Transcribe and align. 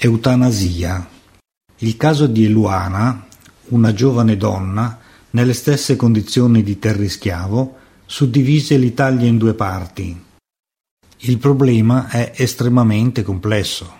Eutanasia. 0.00 1.08
Il 1.78 1.96
caso 1.96 2.28
di 2.28 2.44
Eluana, 2.44 3.26
una 3.70 3.92
giovane 3.92 4.36
donna, 4.36 4.96
nelle 5.30 5.52
stesse 5.52 5.96
condizioni 5.96 6.62
di 6.62 6.78
terrischiavo, 6.78 7.76
suddivise 8.06 8.76
l'Italia 8.76 9.26
in 9.26 9.38
due 9.38 9.54
parti. 9.54 10.16
Il 11.22 11.38
problema 11.38 12.06
è 12.10 12.30
estremamente 12.36 13.24
complesso. 13.24 13.92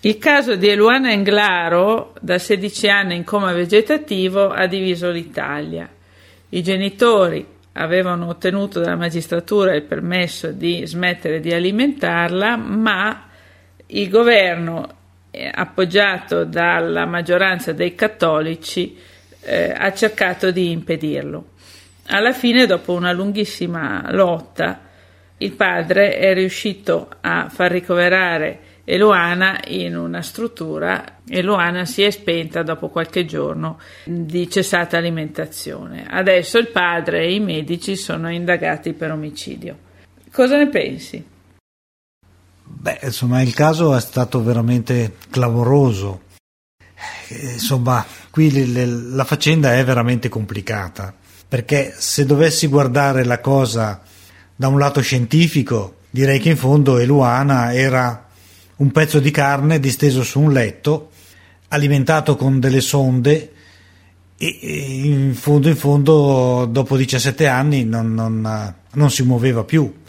Il 0.00 0.18
caso 0.18 0.56
di 0.56 0.66
Eluana 0.66 1.12
Englaro, 1.12 2.14
da 2.20 2.36
16 2.36 2.88
anni 2.88 3.14
in 3.14 3.22
coma 3.22 3.52
vegetativo, 3.52 4.48
ha 4.48 4.66
diviso 4.66 5.10
l'Italia. 5.10 5.88
I 6.48 6.60
genitori 6.60 7.46
avevano 7.74 8.26
ottenuto 8.26 8.80
dalla 8.80 8.96
magistratura 8.96 9.76
il 9.76 9.84
permesso 9.84 10.50
di 10.50 10.82
smettere 10.86 11.38
di 11.38 11.52
alimentarla, 11.52 12.56
ma 12.56 13.26
il 13.90 14.08
governo, 14.08 14.88
eh, 15.30 15.50
appoggiato 15.52 16.44
dalla 16.44 17.06
maggioranza 17.06 17.72
dei 17.72 17.94
cattolici, 17.94 18.96
eh, 19.42 19.72
ha 19.76 19.92
cercato 19.92 20.50
di 20.50 20.70
impedirlo. 20.70 21.50
Alla 22.06 22.32
fine, 22.32 22.66
dopo 22.66 22.92
una 22.92 23.12
lunghissima 23.12 24.10
lotta, 24.10 24.80
il 25.38 25.52
padre 25.52 26.18
è 26.18 26.34
riuscito 26.34 27.08
a 27.20 27.48
far 27.48 27.70
ricoverare 27.70 28.68
Eloana 28.84 29.60
in 29.68 29.96
una 29.96 30.20
struttura 30.20 31.18
e 31.28 31.42
Luana 31.42 31.84
si 31.84 32.02
è 32.02 32.10
spenta 32.10 32.62
dopo 32.62 32.88
qualche 32.88 33.24
giorno 33.24 33.78
di 34.04 34.50
cessata 34.50 34.96
alimentazione. 34.96 36.04
Adesso 36.08 36.58
il 36.58 36.68
padre 36.68 37.20
e 37.20 37.34
i 37.34 37.40
medici 37.40 37.94
sono 37.94 38.30
indagati 38.30 38.92
per 38.92 39.12
omicidio. 39.12 39.76
Cosa 40.32 40.56
ne 40.56 40.68
pensi? 40.68 41.24
Beh, 42.80 43.00
insomma, 43.02 43.42
il 43.42 43.52
caso 43.52 43.94
è 43.94 44.00
stato 44.00 44.42
veramente 44.42 45.16
clamoroso. 45.28 46.22
Eh, 47.28 47.52
insomma, 47.52 48.06
qui 48.30 48.50
le, 48.50 48.64
le, 48.64 48.86
la 48.86 49.24
faccenda 49.24 49.74
è 49.76 49.84
veramente 49.84 50.30
complicata, 50.30 51.12
perché 51.46 51.94
se 51.98 52.24
dovessi 52.24 52.68
guardare 52.68 53.24
la 53.24 53.38
cosa 53.40 54.00
da 54.56 54.68
un 54.68 54.78
lato 54.78 55.02
scientifico, 55.02 55.96
direi 56.08 56.40
che 56.40 56.48
in 56.48 56.56
fondo 56.56 56.96
Eluana 56.96 57.74
era 57.74 58.28
un 58.76 58.90
pezzo 58.92 59.20
di 59.20 59.30
carne 59.30 59.78
disteso 59.78 60.22
su 60.22 60.40
un 60.40 60.50
letto, 60.50 61.10
alimentato 61.68 62.34
con 62.34 62.60
delle 62.60 62.80
sonde 62.80 63.52
e 64.38 64.48
in 65.04 65.34
fondo 65.34 65.68
in 65.68 65.76
fondo 65.76 66.66
dopo 66.70 66.96
17 66.96 67.46
anni 67.46 67.84
non, 67.84 68.14
non, 68.14 68.74
non 68.90 69.10
si 69.10 69.22
muoveva 69.22 69.64
più 69.64 69.99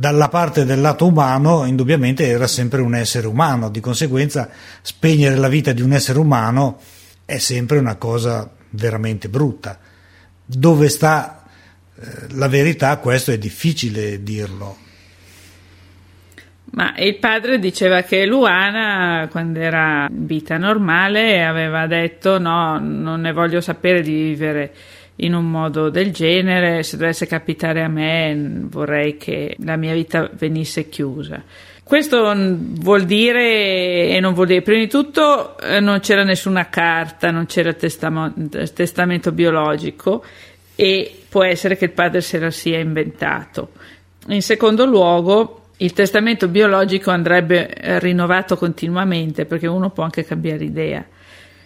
dalla 0.00 0.30
parte 0.30 0.64
del 0.64 0.80
lato 0.80 1.06
umano 1.06 1.66
indubbiamente 1.66 2.26
era 2.26 2.46
sempre 2.46 2.80
un 2.80 2.94
essere 2.94 3.26
umano, 3.26 3.68
di 3.68 3.80
conseguenza 3.80 4.48
spegnere 4.80 5.36
la 5.36 5.48
vita 5.48 5.72
di 5.72 5.82
un 5.82 5.92
essere 5.92 6.18
umano 6.18 6.80
è 7.26 7.36
sempre 7.36 7.76
una 7.76 7.96
cosa 7.96 8.50
veramente 8.70 9.28
brutta. 9.28 9.78
Dove 10.42 10.88
sta 10.88 11.44
eh, 11.94 12.04
la 12.30 12.48
verità, 12.48 12.96
questo 12.96 13.30
è 13.30 13.36
difficile 13.36 14.22
dirlo. 14.22 14.74
Ma 16.70 16.94
il 16.96 17.18
padre 17.18 17.58
diceva 17.58 18.00
che 18.00 18.24
Luana, 18.24 19.28
quando 19.30 19.58
era 19.58 20.06
in 20.08 20.24
vita 20.24 20.56
normale, 20.56 21.44
aveva 21.44 21.86
detto 21.86 22.38
no, 22.38 22.78
non 22.78 23.20
ne 23.20 23.32
voglio 23.34 23.60
sapere 23.60 24.00
di 24.00 24.12
vivere 24.14 24.72
in 25.20 25.34
un 25.34 25.50
modo 25.50 25.90
del 25.90 26.12
genere, 26.12 26.82
se 26.82 26.96
dovesse 26.96 27.26
capitare 27.26 27.82
a 27.82 27.88
me 27.88 28.62
vorrei 28.64 29.16
che 29.16 29.56
la 29.60 29.76
mia 29.76 29.94
vita 29.94 30.30
venisse 30.32 30.88
chiusa. 30.88 31.42
Questo 31.82 32.32
vuol 32.36 33.04
dire 33.04 34.08
e 34.08 34.18
non 34.20 34.32
vuol 34.32 34.46
dire, 34.46 34.62
prima 34.62 34.80
di 34.80 34.88
tutto 34.88 35.58
eh, 35.58 35.80
non 35.80 35.98
c'era 35.98 36.22
nessuna 36.22 36.68
carta, 36.68 37.32
non 37.32 37.46
c'era 37.46 37.72
testamento, 37.72 38.62
testamento 38.72 39.32
biologico 39.32 40.24
e 40.76 41.22
può 41.28 41.42
essere 41.42 41.76
che 41.76 41.86
il 41.86 41.90
padre 41.90 42.20
se 42.20 42.38
la 42.38 42.52
sia 42.52 42.78
inventato. 42.78 43.72
In 44.28 44.42
secondo 44.42 44.86
luogo, 44.86 45.62
il 45.78 45.92
testamento 45.92 46.46
biologico 46.46 47.10
andrebbe 47.10 47.68
eh, 47.68 47.98
rinnovato 47.98 48.56
continuamente 48.56 49.44
perché 49.44 49.66
uno 49.66 49.90
può 49.90 50.04
anche 50.04 50.24
cambiare 50.24 50.62
idea. 50.62 51.04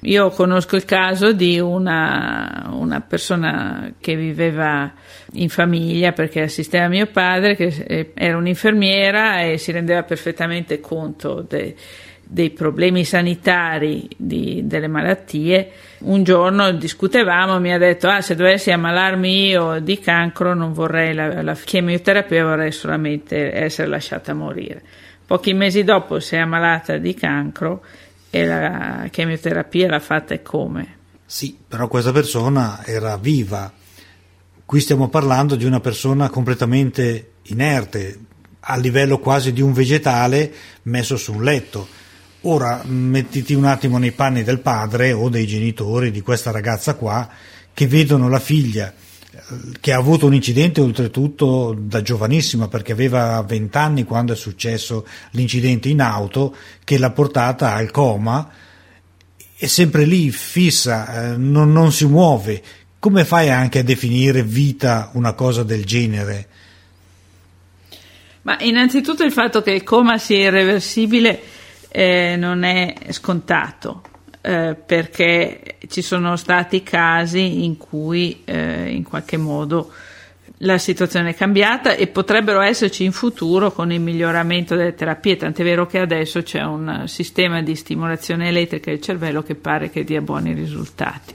Io 0.07 0.29
conosco 0.31 0.77
il 0.77 0.85
caso 0.85 1.33
di 1.33 1.59
una, 1.59 2.69
una, 2.73 3.01
persona 3.01 3.95
che 3.99 4.15
viveva 4.17 4.93
in 5.33 5.49
famiglia 5.49 6.13
perché 6.13 6.43
assisteva 6.43 6.89
mio 6.89 7.07
padre, 7.07 7.57
che 7.57 7.85
eh, 7.87 8.13
era 8.13 8.37
un'infermiera 8.37 9.41
e 9.41 9.57
si 9.57 9.73
rendeva 9.73 10.03
perfettamente 10.03 10.79
conto 10.79 11.41
de, 11.49 11.75
dei 12.23 12.51
problemi 12.51 13.03
sanitari, 13.05 14.07
di, 14.15 14.67
delle 14.67 14.89
malattie. 14.89 15.71
Un 16.01 16.23
giorno 16.23 16.73
discutevamo, 16.73 17.59
mi 17.59 17.73
ha 17.73 17.79
detto: 17.79 18.07
Ah, 18.07 18.21
se 18.21 18.35
dovessi 18.35 18.71
ammalarmi 18.71 19.49
io 19.49 19.81
di 19.81 19.99
cancro, 19.99 20.53
non 20.53 20.75
vorrei 20.75 21.15
la, 21.15 21.41
la 21.41 21.55
chemioterapia, 21.55 22.45
vorrei 22.45 22.73
solamente 22.73 23.55
essere 23.55 23.89
lasciata 23.89 24.35
morire. 24.35 24.83
Pochi 25.27 25.55
mesi 25.55 25.83
dopo 25.83 26.21
si 26.21 26.35
è 26.35 26.39
ammalata 26.41 26.99
di 26.99 27.15
cancro 27.15 27.83
e 28.35 28.45
la 28.45 29.07
chemioterapia 29.13 29.89
l'ha 29.89 30.01
fatta 30.01 30.35
e 30.35 30.43
come. 30.43 30.97
Sì, 31.25 31.57
però 31.69 31.87
questa 31.87 32.11
persona 32.11 32.85
era 32.85 33.17
viva. 33.17 33.73
Qui 34.65 34.81
stiamo 34.81 35.09
parlando 35.09 35.55
di 35.55 35.65
una 35.65 35.79
persona 35.79 36.29
completamente 36.31 37.35
inerte, 37.43 38.19
a 38.59 38.77
livello 38.77 39.21
quasi 39.21 39.53
di 39.53 39.61
un 39.61 39.73
vegetale 39.73 40.53
messo 40.83 41.17
su 41.17 41.33
un 41.33 41.45
letto. 41.45 41.87
Ora 42.41 42.83
mettiti 42.85 43.55
un 43.55 43.67
attimo 43.67 43.99
nei 43.99 44.11
panni 44.11 44.43
del 44.43 44.59
padre 44.59 45.13
o 45.13 45.29
dei 45.29 45.47
genitori 45.47 46.11
di 46.11 46.21
questa 46.21 46.51
ragazza 46.51 46.95
qua 46.95 47.29
che 47.73 47.87
vedono 47.87 48.29
la 48.29 48.41
figlia 48.41 48.93
che 49.81 49.93
ha 49.93 49.99
avuto 49.99 50.27
un 50.27 50.35
incidente 50.35 50.81
oltretutto 50.81 51.77
da 51.79 52.01
giovanissima 52.03 52.69
perché 52.69 52.93
aveva 52.93 53.43
20 53.43 53.77
anni 53.77 54.05
quando 54.05 54.33
è 54.33 54.37
successo 54.37 55.07
l'incidente 55.31 55.89
in 55.89 56.01
auto 56.01 56.55
che 56.83 56.99
l'ha 56.99 57.11
portata 57.11 57.75
al 57.75 57.91
coma 57.91 58.51
è 59.57 59.67
sempre 59.67 60.05
lì 60.05 60.31
fissa, 60.31 61.33
eh, 61.33 61.37
non, 61.37 61.73
non 61.73 61.93
si 61.93 62.07
muove. 62.07 62.63
Come 62.99 63.25
fai 63.25 63.51
anche 63.51 63.81
a 63.81 63.85
definire 63.85 64.43
vita 64.43 65.11
una 65.15 65.33
cosa 65.35 65.63
del 65.63 65.85
genere? 65.85 66.49
Ma 68.43 68.59
innanzitutto 68.61 69.25
il 69.25 69.33
fatto 69.33 69.63
che 69.63 69.71
il 69.71 69.83
coma 69.83 70.19
sia 70.19 70.39
irreversibile 70.39 71.41
eh, 71.89 72.37
non 72.37 72.63
è 72.65 72.95
scontato 73.11 74.03
eh, 74.47 74.75
perché 74.75 75.77
ci 75.89 76.03
sono 76.03 76.37
stati 76.37 76.83
casi 76.83 77.65
in 77.65 77.79
cui 77.79 78.43
eh, 78.45 78.91
in 78.91 79.03
qualche 79.03 79.39
modo 79.39 79.91
la 80.59 80.77
situazione 80.77 81.31
è 81.31 81.35
cambiata 81.35 81.95
e 81.95 82.09
potrebbero 82.09 82.61
esserci 82.61 83.05
in 83.05 83.13
futuro 83.13 83.73
con 83.73 83.91
il 83.91 84.03
miglioramento 84.03 84.77
delle 84.77 84.95
terapie, 84.95 85.37
tant'è 85.37 85.63
vero 85.63 85.87
che 85.87 85.99
adesso 85.99 86.43
c'è 86.43 86.61
un 86.61 87.05
sistema 87.07 87.63
di 87.63 87.75
stimolazione 87.75 88.49
elettrica 88.49 88.91
del 88.91 89.01
cervello 89.01 89.43
che 89.43 89.55
pare 89.55 89.89
che 89.89 90.05
dia 90.05 90.21
buoni 90.21 90.53
risultati. 90.53 91.35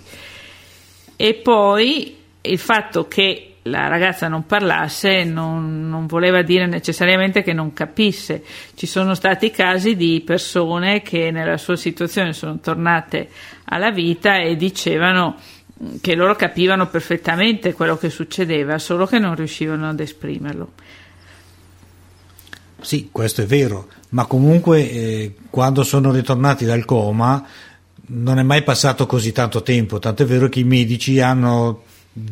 E 1.16 1.34
poi 1.34 2.16
il 2.42 2.60
fatto 2.60 3.08
che 3.08 3.56
la 3.70 3.88
ragazza 3.88 4.28
non 4.28 4.46
parlasse 4.46 5.24
non, 5.24 5.88
non, 5.88 6.08
voleva 6.08 6.42
dire 6.42 6.66
necessariamente 6.66 7.44
che 7.44 7.54
non 7.54 7.74
capisse. 7.74 8.44
Ci 8.76 8.86
sono 8.86 9.14
stati 9.14 9.52
casi 9.52 9.96
di 9.96 10.22
persone 10.26 11.02
che 11.02 11.32
nella 11.32 11.58
sua 11.58 11.76
situazione 11.76 12.34
sono 12.34 12.60
tornate 12.60 13.30
alla 13.66 13.92
vita 13.92 14.40
e 14.40 14.56
dicevano 14.56 15.36
che 16.02 16.16
loro 16.16 16.36
capivano 16.36 16.88
perfettamente 16.88 17.74
quello 17.74 17.98
che 17.98 18.10
succedeva, 18.10 18.78
solo 18.80 19.06
che 19.06 19.20
non 19.20 19.36
riuscivano 19.36 19.88
ad 19.88 20.00
esprimerlo. 20.00 20.72
Sì, 22.82 23.10
questo 23.12 23.42
è 23.42 23.46
vero, 23.46 23.88
ma 24.10 24.26
comunque 24.26 24.90
eh, 24.90 25.36
quando 25.50 25.84
sono 25.84 26.12
ritornati 26.12 26.66
dal 26.66 26.86
coma 26.86 27.46
non 28.12 28.40
è 28.40 28.44
mai 28.44 28.64
passato 28.64 29.06
così 29.06 29.32
tanto 29.32 29.62
tempo, 29.62 30.00
tanto 30.00 30.24
è 30.24 30.26
vero 30.26 30.50
che 30.50 30.60
i 30.60 30.64
medici 30.64 31.20
hanno 31.20 31.84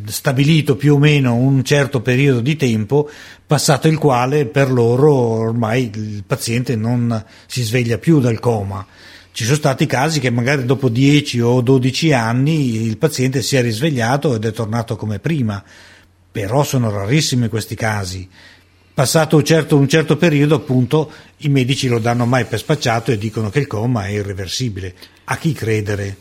stabilito 0.06 0.76
più 0.76 0.96
o 0.96 0.98
meno 0.98 1.36
un 1.36 1.64
certo 1.64 2.02
periodo 2.02 2.42
di 2.42 2.56
tempo, 2.56 3.10
passato 3.46 3.88
il 3.88 3.98
quale 3.98 4.46
per 4.46 4.72
loro 4.72 5.14
ormai 5.14 5.90
il 5.94 6.24
paziente 6.26 6.76
non 6.76 7.24
si 7.46 7.64
sveglia 7.64 7.98
più 7.98 8.20
dal 8.20 8.40
coma. 8.40 8.86
Ci 9.32 9.44
sono 9.44 9.56
stati 9.56 9.86
casi 9.86 10.20
che 10.20 10.32
magari 10.32 10.66
dopo 10.66 10.90
10 10.90 11.40
o 11.42 11.62
12 11.62 12.12
anni 12.12 12.82
il 12.82 12.98
paziente 12.98 13.44
si 13.44 13.56
è 13.56 13.62
risvegliato 13.62 14.36
ed 14.36 14.46
è 14.46 14.52
tornato 14.52 14.96
come 14.96 15.20
prima, 15.20 15.64
però 16.32 16.64
sono 16.64 16.90
rarissimi 16.90 17.48
questi 17.48 17.76
casi. 17.76 18.28
Passato 18.94 19.38
un 19.38 19.44
certo, 19.44 19.78
un 19.78 19.88
certo 19.88 20.18
periodo, 20.18 20.56
appunto, 20.56 21.12
i 21.38 21.50
medici 21.50 21.88
lo 21.88 22.00
danno 22.00 22.26
mai 22.26 22.46
per 22.46 22.58
spacciato 22.58 23.12
e 23.12 23.20
dicono 23.20 23.52
che 23.52 23.60
il 23.60 23.68
coma 23.68 24.08
è 24.08 24.10
irreversibile. 24.10 24.96
A 25.26 25.38
chi 25.38 25.54
credere? 25.54 26.18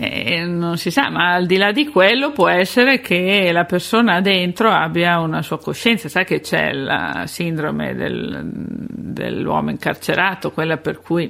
Eh, 0.00 0.44
non 0.44 0.78
si 0.78 0.92
sa, 0.92 1.10
ma 1.10 1.32
al 1.34 1.46
di 1.46 1.56
là 1.56 1.72
di 1.72 1.88
quello 1.88 2.30
può 2.30 2.48
essere 2.48 3.00
che 3.00 3.50
la 3.50 3.64
persona 3.64 4.20
dentro 4.20 4.70
abbia 4.70 5.18
una 5.18 5.42
sua 5.42 5.58
coscienza. 5.58 6.08
Sa 6.08 6.22
che 6.22 6.38
c'è 6.38 6.72
la 6.72 7.24
sindrome 7.26 7.96
del, 7.96 8.42
dell'uomo 8.44 9.70
incarcerato, 9.70 10.52
quella 10.52 10.76
per 10.76 11.00
cui 11.00 11.28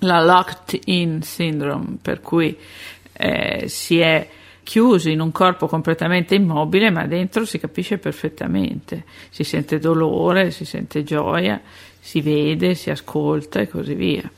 la 0.00 0.22
locked 0.22 0.80
in 0.84 1.22
syndrome, 1.22 1.96
per 2.00 2.20
cui 2.20 2.56
eh, 3.14 3.64
si 3.66 3.98
è 3.98 4.28
chiusi 4.62 5.10
in 5.10 5.20
un 5.20 5.32
corpo 5.32 5.66
completamente 5.66 6.36
immobile, 6.36 6.92
ma 6.92 7.04
dentro 7.08 7.44
si 7.44 7.58
capisce 7.58 7.98
perfettamente. 7.98 9.02
Si 9.28 9.42
sente 9.42 9.80
dolore, 9.80 10.52
si 10.52 10.64
sente 10.64 11.02
gioia, 11.02 11.60
si 11.98 12.20
vede, 12.20 12.76
si 12.76 12.90
ascolta 12.90 13.58
e 13.58 13.66
così 13.66 13.94
via. 13.94 14.30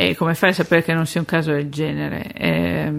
E 0.00 0.14
come 0.14 0.34
fai 0.34 0.50
a 0.50 0.52
sapere 0.52 0.84
che 0.84 0.94
non 0.94 1.06
sia 1.06 1.18
un 1.18 1.26
caso 1.26 1.50
del 1.50 1.70
genere? 1.70 2.30
Eh, 2.32 2.92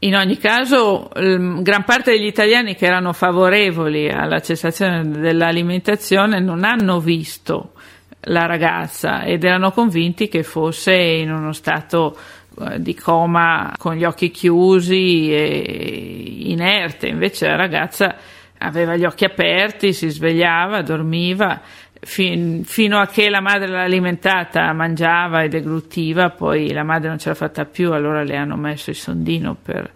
in 0.00 0.16
ogni 0.16 0.36
caso, 0.36 1.08
gran 1.14 1.84
parte 1.84 2.10
degli 2.10 2.26
italiani 2.26 2.74
che 2.74 2.86
erano 2.86 3.12
favorevoli 3.12 4.10
alla 4.10 4.40
cessazione 4.40 5.08
dell'alimentazione 5.08 6.40
non 6.40 6.64
hanno 6.64 6.98
visto 6.98 7.74
la 8.22 8.46
ragazza 8.46 9.22
ed 9.22 9.44
erano 9.44 9.70
convinti 9.70 10.26
che 10.26 10.42
fosse 10.42 10.92
in 10.92 11.30
uno 11.30 11.52
stato 11.52 12.18
eh, 12.60 12.80
di 12.80 12.96
coma 12.96 13.76
con 13.78 13.94
gli 13.94 14.02
occhi 14.02 14.32
chiusi 14.32 15.32
e 15.32 16.48
inerte. 16.48 17.06
Invece 17.06 17.46
la 17.46 17.54
ragazza 17.54 18.16
aveva 18.58 18.96
gli 18.96 19.04
occhi 19.04 19.24
aperti, 19.24 19.92
si 19.92 20.08
svegliava, 20.08 20.82
dormiva 20.82 21.60
fin, 22.04 22.64
fino 22.64 22.98
a 22.98 23.06
che 23.06 23.28
la 23.28 23.40
madre 23.40 23.68
l'ha 23.68 23.82
alimentata, 23.82 24.72
mangiava 24.72 25.42
e 25.42 25.48
degluttiva, 25.48 26.30
poi 26.30 26.72
la 26.72 26.84
madre 26.84 27.08
non 27.08 27.18
ce 27.18 27.30
l'ha 27.30 27.34
fatta 27.34 27.64
più, 27.64 27.92
allora 27.92 28.22
le 28.22 28.36
hanno 28.36 28.56
messo 28.56 28.90
il 28.90 28.96
sondino 28.96 29.56
per, 29.60 29.90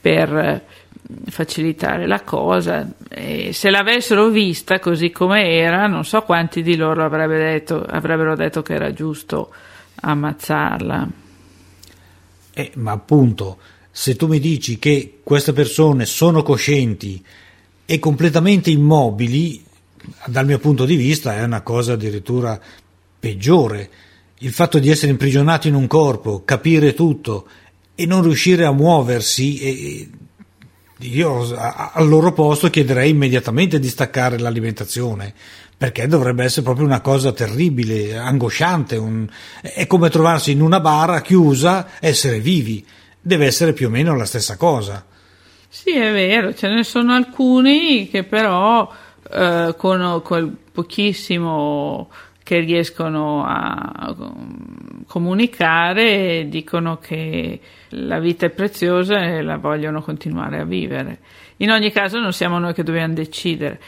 per 0.00 0.36
eh, 0.36 0.62
facilitare 1.28 2.06
la 2.06 2.20
cosa. 2.22 2.88
E 3.08 3.52
se 3.52 3.70
l'avessero 3.70 4.28
vista 4.28 4.78
così 4.78 5.10
come 5.10 5.50
era, 5.50 5.86
non 5.86 6.04
so 6.04 6.22
quanti 6.22 6.62
di 6.62 6.76
loro 6.76 7.04
avrebbe 7.04 7.38
detto, 7.38 7.82
avrebbero 7.82 8.36
detto 8.36 8.62
che 8.62 8.74
era 8.74 8.92
giusto 8.92 9.52
ammazzarla. 9.94 11.08
Eh, 12.54 12.72
ma 12.76 12.92
appunto, 12.92 13.58
se 13.90 14.16
tu 14.16 14.26
mi 14.26 14.38
dici 14.38 14.78
che 14.78 15.20
queste 15.22 15.52
persone 15.52 16.04
sono 16.04 16.42
coscienti 16.42 17.24
e 17.84 17.98
completamente 17.98 18.70
immobili, 18.70 19.64
dal 20.26 20.46
mio 20.46 20.58
punto 20.58 20.84
di 20.84 20.96
vista 20.96 21.36
è 21.36 21.42
una 21.42 21.62
cosa 21.62 21.92
addirittura 21.92 22.58
peggiore. 23.18 23.90
Il 24.38 24.52
fatto 24.52 24.78
di 24.78 24.90
essere 24.90 25.12
imprigionati 25.12 25.68
in 25.68 25.74
un 25.74 25.86
corpo, 25.86 26.42
capire 26.44 26.94
tutto 26.94 27.46
e 27.94 28.06
non 28.06 28.22
riuscire 28.22 28.64
a 28.64 28.72
muoversi, 28.72 29.58
e 29.60 30.08
io 30.98 31.54
al 31.54 32.08
loro 32.08 32.32
posto 32.32 32.70
chiederei 32.70 33.10
immediatamente 33.10 33.78
di 33.78 33.88
staccare 33.88 34.38
l'alimentazione 34.38 35.34
perché 35.82 36.06
dovrebbe 36.06 36.44
essere 36.44 36.62
proprio 36.62 36.86
una 36.86 37.00
cosa 37.00 37.32
terribile, 37.32 38.16
angosciante. 38.16 38.94
Un... 38.94 39.26
È 39.60 39.84
come 39.88 40.10
trovarsi 40.10 40.52
in 40.52 40.60
una 40.60 40.78
bara 40.78 41.20
chiusa, 41.22 41.88
essere 41.98 42.38
vivi. 42.38 42.86
Deve 43.20 43.46
essere 43.46 43.72
più 43.72 43.88
o 43.88 43.90
meno 43.90 44.14
la 44.14 44.24
stessa 44.24 44.56
cosa. 44.56 45.04
Sì, 45.68 45.90
è 45.90 46.12
vero, 46.12 46.54
ce 46.54 46.68
ne 46.68 46.84
sono 46.84 47.14
alcuni 47.14 48.08
che 48.08 48.22
però 48.22 48.88
eh, 49.30 49.74
con 49.76 50.20
quel 50.24 50.56
pochissimo 50.72 52.10
che 52.42 52.58
riescono 52.58 53.44
a 53.44 54.14
comunicare 55.06 56.48
dicono 56.48 56.98
che 56.98 57.60
la 57.90 58.18
vita 58.18 58.46
è 58.46 58.50
preziosa 58.50 59.20
e 59.20 59.42
la 59.42 59.58
vogliono 59.58 60.02
continuare 60.02 60.58
a 60.58 60.64
vivere. 60.64 61.18
In 61.58 61.70
ogni 61.70 61.92
caso 61.92 62.18
non 62.18 62.32
siamo 62.32 62.58
noi 62.58 62.74
che 62.74 62.82
dobbiamo 62.82 63.14
decidere. 63.14 63.80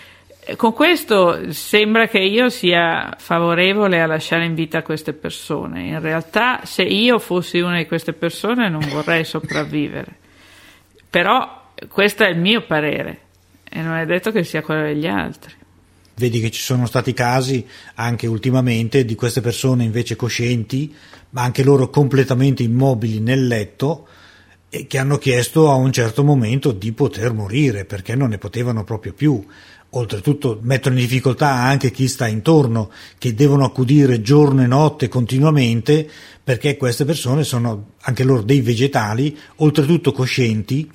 Con 0.56 0.72
questo 0.72 1.52
sembra 1.52 2.06
che 2.06 2.18
io 2.18 2.48
sia 2.48 3.14
favorevole 3.18 4.00
a 4.00 4.06
lasciare 4.06 4.44
in 4.44 4.54
vita 4.54 4.82
queste 4.82 5.14
persone. 5.14 5.84
In 5.84 6.00
realtà 6.00 6.60
se 6.64 6.82
io 6.82 7.18
fossi 7.18 7.60
una 7.60 7.78
di 7.78 7.86
queste 7.86 8.12
persone 8.12 8.68
non 8.68 8.86
vorrei 8.88 9.24
sopravvivere. 9.24 10.16
Però 11.08 11.62
questo 11.88 12.24
è 12.24 12.28
il 12.28 12.38
mio 12.38 12.66
parere 12.66 13.23
e 13.76 13.82
non 13.82 13.96
è 13.96 14.06
detto 14.06 14.30
che 14.30 14.44
sia 14.44 14.62
quello 14.62 14.82
degli 14.82 15.06
altri. 15.06 15.52
Vedi 16.14 16.38
che 16.38 16.52
ci 16.52 16.62
sono 16.62 16.86
stati 16.86 17.12
casi 17.12 17.66
anche 17.94 18.28
ultimamente 18.28 19.04
di 19.04 19.16
queste 19.16 19.40
persone 19.40 19.82
invece 19.82 20.14
coscienti, 20.14 20.94
ma 21.30 21.42
anche 21.42 21.64
loro 21.64 21.90
completamente 21.90 22.62
immobili 22.62 23.18
nel 23.18 23.48
letto 23.48 24.06
e 24.68 24.86
che 24.86 24.98
hanno 24.98 25.18
chiesto 25.18 25.72
a 25.72 25.74
un 25.74 25.90
certo 25.90 26.22
momento 26.22 26.70
di 26.70 26.92
poter 26.92 27.32
morire 27.32 27.84
perché 27.84 28.14
non 28.14 28.28
ne 28.28 28.38
potevano 28.38 28.84
proprio 28.84 29.12
più. 29.12 29.44
Oltretutto 29.90 30.60
mettono 30.62 30.94
in 30.94 31.00
difficoltà 31.00 31.48
anche 31.48 31.90
chi 31.90 32.06
sta 32.06 32.28
intorno, 32.28 32.92
che 33.18 33.34
devono 33.34 33.64
accudire 33.64 34.22
giorno 34.22 34.62
e 34.62 34.68
notte 34.68 35.08
continuamente 35.08 36.08
perché 36.44 36.76
queste 36.76 37.04
persone 37.04 37.42
sono 37.42 37.94
anche 38.02 38.22
loro 38.22 38.42
dei 38.42 38.60
vegetali, 38.60 39.36
oltretutto 39.56 40.12
coscienti 40.12 40.88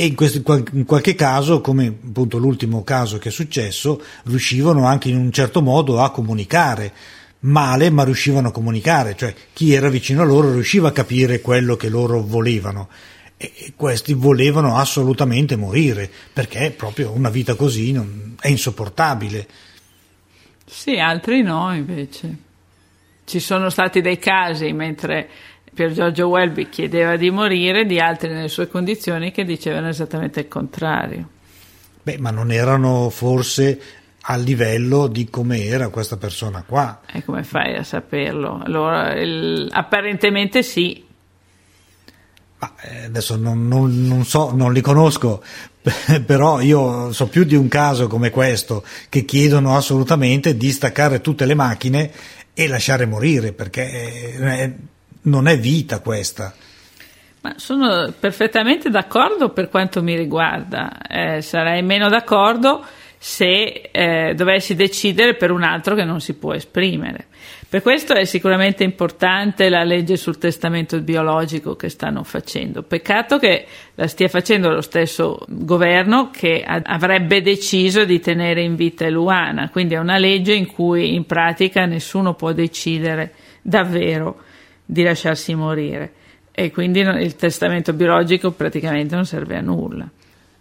e 0.00 0.06
in, 0.06 0.14
questo, 0.14 0.40
in, 0.74 0.84
qualche 0.84 1.16
caso, 1.16 1.60
come 1.60 1.86
appunto 1.88 2.38
l'ultimo 2.38 2.84
caso 2.84 3.18
che 3.18 3.30
è 3.30 3.32
successo, 3.32 4.00
riuscivano 4.26 4.86
anche 4.86 5.08
in 5.08 5.16
un 5.16 5.32
certo 5.32 5.60
modo 5.60 6.00
a 6.00 6.12
comunicare 6.12 6.92
male, 7.40 7.90
ma 7.90 8.04
riuscivano 8.04 8.46
a 8.46 8.52
comunicare, 8.52 9.16
cioè 9.16 9.34
chi 9.52 9.72
era 9.72 9.88
vicino 9.88 10.22
a 10.22 10.24
loro 10.24 10.52
riusciva 10.52 10.86
a 10.86 10.92
capire 10.92 11.40
quello 11.40 11.74
che 11.74 11.88
loro 11.88 12.22
volevano 12.22 12.88
e 13.36 13.72
questi 13.74 14.12
volevano 14.12 14.76
assolutamente 14.76 15.56
morire 15.56 16.08
perché 16.32 16.70
proprio 16.70 17.10
una 17.10 17.28
vita 17.28 17.56
così 17.56 17.90
non, 17.90 18.36
è 18.38 18.46
insopportabile. 18.46 19.48
Sì, 20.64 21.00
altri 21.00 21.42
no 21.42 21.74
invece. 21.74 22.36
Ci 23.24 23.40
sono 23.40 23.68
stati 23.68 24.00
dei 24.00 24.18
casi 24.18 24.72
mentre 24.72 25.28
Pier 25.78 25.92
Giorgio 25.92 26.26
Welby 26.26 26.68
chiedeva 26.70 27.14
di 27.14 27.30
morire, 27.30 27.86
di 27.86 28.00
altri 28.00 28.30
nelle 28.30 28.48
sue 28.48 28.66
condizioni 28.66 29.30
che 29.30 29.44
dicevano 29.44 29.86
esattamente 29.86 30.40
il 30.40 30.48
contrario. 30.48 31.28
Beh, 32.02 32.18
ma 32.18 32.32
non 32.32 32.50
erano 32.50 33.10
forse 33.10 33.80
a 34.22 34.34
livello 34.34 35.06
di 35.06 35.30
come 35.30 35.66
era 35.66 35.88
questa 35.90 36.16
persona 36.16 36.64
qua. 36.66 37.02
E 37.06 37.22
come 37.24 37.44
fai 37.44 37.76
a 37.76 37.84
saperlo? 37.84 38.60
Allora, 38.60 39.14
il, 39.14 39.68
apparentemente 39.70 40.64
sì. 40.64 41.06
Ma 42.58 42.74
eh, 42.80 43.04
adesso 43.04 43.36
non, 43.36 43.68
non, 43.68 44.04
non, 44.04 44.24
so, 44.24 44.50
non 44.52 44.72
li 44.72 44.80
conosco, 44.80 45.44
però 46.26 46.60
io 46.60 47.12
so 47.12 47.28
più 47.28 47.44
di 47.44 47.54
un 47.54 47.68
caso 47.68 48.08
come 48.08 48.30
questo 48.30 48.84
che 49.08 49.24
chiedono 49.24 49.76
assolutamente 49.76 50.56
di 50.56 50.72
staccare 50.72 51.20
tutte 51.20 51.46
le 51.46 51.54
macchine 51.54 52.10
e 52.52 52.66
lasciare 52.66 53.06
morire 53.06 53.52
perché 53.52 54.32
eh, 54.34 54.76
non 55.28 55.46
è 55.46 55.58
vita 55.58 56.00
questa. 56.00 56.54
Ma 57.40 57.54
sono 57.56 58.12
perfettamente 58.18 58.90
d'accordo 58.90 59.50
per 59.50 59.68
quanto 59.68 60.02
mi 60.02 60.16
riguarda, 60.16 60.98
eh, 61.06 61.40
sarei 61.40 61.82
meno 61.82 62.08
d'accordo 62.08 62.84
se 63.20 63.90
eh, 63.90 64.32
dovessi 64.34 64.74
decidere 64.74 65.34
per 65.34 65.50
un 65.50 65.62
altro 65.62 65.94
che 65.94 66.04
non 66.04 66.20
si 66.20 66.34
può 66.34 66.52
esprimere. 66.52 67.26
Per 67.68 67.82
questo 67.82 68.14
è 68.14 68.24
sicuramente 68.24 68.82
importante 68.82 69.68
la 69.68 69.82
legge 69.82 70.16
sul 70.16 70.38
testamento 70.38 71.00
biologico 71.00 71.76
che 71.76 71.90
stanno 71.90 72.22
facendo. 72.22 72.82
Peccato 72.82 73.38
che 73.38 73.66
la 73.94 74.06
stia 74.06 74.28
facendo 74.28 74.70
lo 74.70 74.80
stesso 74.80 75.44
governo 75.48 76.30
che 76.30 76.64
avrebbe 76.64 77.42
deciso 77.42 78.04
di 78.04 78.20
tenere 78.20 78.62
in 78.62 78.74
vita 78.74 79.08
Luana, 79.10 79.68
quindi 79.68 79.94
è 79.94 79.98
una 79.98 80.16
legge 80.16 80.54
in 80.54 80.66
cui 80.66 81.14
in 81.14 81.26
pratica 81.26 81.84
nessuno 81.84 82.34
può 82.34 82.52
decidere 82.52 83.32
davvero 83.60 84.46
di 84.90 85.02
lasciarsi 85.02 85.54
morire 85.54 86.12
e 86.50 86.70
quindi 86.70 87.00
il 87.00 87.36
testamento 87.36 87.92
biologico 87.92 88.52
praticamente 88.52 89.14
non 89.14 89.26
serve 89.26 89.56
a 89.56 89.60
nulla. 89.60 90.08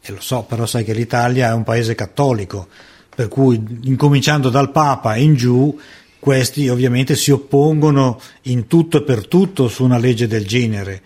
E 0.02 0.12
lo 0.12 0.20
so, 0.20 0.44
però 0.44 0.66
sai 0.66 0.84
che 0.84 0.94
l'Italia 0.94 1.50
è 1.50 1.54
un 1.54 1.64
paese 1.64 1.96
cattolico, 1.96 2.68
per 3.16 3.30
cui 3.30 3.80
incominciando 3.84 4.50
dal 4.50 4.72
Papa 4.72 5.16
in 5.16 5.36
giù, 5.36 5.80
questi 6.20 6.68
ovviamente 6.68 7.16
si 7.16 7.32
oppongono 7.32 8.20
in 8.44 8.68
tutto 8.68 8.98
e 8.98 9.04
per 9.04 9.28
tutto 9.28 9.70
su 9.70 9.86
una 9.86 9.98
legge 9.98 10.28
del 10.28 10.46
genere, 10.46 11.02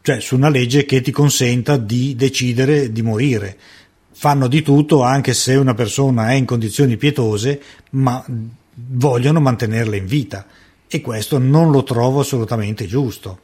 cioè 0.00 0.18
su 0.18 0.34
una 0.34 0.48
legge 0.48 0.86
che 0.86 1.02
ti 1.02 1.10
consenta 1.10 1.76
di 1.76 2.16
decidere 2.16 2.90
di 2.90 3.02
morire. 3.02 3.56
Fanno 4.12 4.48
di 4.48 4.62
tutto 4.62 5.02
anche 5.02 5.34
se 5.34 5.54
una 5.56 5.74
persona 5.74 6.30
è 6.30 6.34
in 6.34 6.46
condizioni 6.46 6.96
pietose, 6.96 7.60
ma 7.90 8.24
vogliono 8.72 9.40
mantenerla 9.40 9.96
in 9.96 10.06
vita 10.06 10.46
e 10.88 11.00
questo 11.00 11.38
non 11.38 11.70
lo 11.70 11.82
trovo 11.82 12.20
assolutamente 12.20 12.86
giusto. 12.86 13.40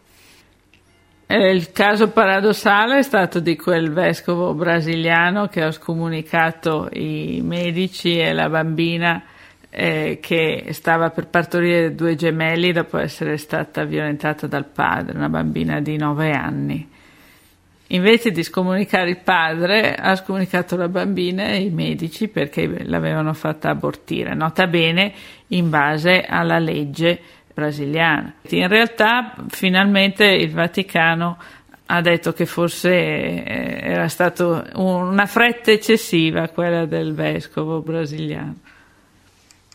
Il 1.26 1.72
caso 1.72 2.11
paradossale 2.11 2.99
è 2.99 3.02
stato 3.02 3.40
di 3.40 3.56
quel 3.56 3.90
vescovo 3.90 4.52
brasiliano 4.52 5.46
che 5.46 5.62
ha 5.62 5.70
scomunicato 5.70 6.90
i 6.92 7.40
medici 7.42 8.18
e 8.18 8.34
la 8.34 8.50
bambina 8.50 9.22
eh, 9.70 10.18
che 10.20 10.66
stava 10.72 11.08
per 11.08 11.28
partorire 11.28 11.94
due 11.94 12.16
gemelli 12.16 12.72
dopo 12.72 12.99
essere 12.99 13.38
stata 13.38 13.84
violentata 13.84 14.46
dal 14.46 14.66
padre, 14.66 15.16
una 15.16 15.30
bambina 15.30 15.80
di 15.80 15.96
nove 15.96 16.32
anni. 16.32 16.91
Invece 17.92 18.30
di 18.30 18.42
scomunicare 18.42 19.11
il 19.11 19.18
padre, 19.18 19.94
ha 19.94 20.16
scomunicato 20.16 20.76
la 20.76 20.88
bambina 20.88 21.49
e 21.49 21.62
i 21.62 21.70
medici 21.70 22.28
perché 22.28 22.84
l'avevano 22.84 23.34
fatta 23.34 23.68
abortire, 23.68 24.34
nota 24.34 24.66
bene 24.66 25.12
in 25.49 25.68
base 25.68 26.22
alla 26.22 26.58
legge 26.58 27.20
brasiliana. 27.52 28.34
In 28.49 28.68
realtà, 28.68 29.34
finalmente 29.49 30.25
il 30.25 30.50
Vaticano 30.52 31.37
ha 31.84 32.00
detto 32.00 32.32
che 32.32 32.46
forse 32.46 32.90
eh, 32.90 33.80
era 33.82 34.08
stata 34.08 34.70
una 34.76 35.26
fretta 35.26 35.70
eccessiva 35.70 36.49
quella 36.49 36.87
del 36.87 37.12
vescovo 37.12 37.82
brasiliano. 37.82 38.56